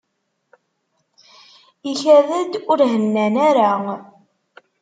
[1.91, 3.69] Ikad-d ur hennan ara.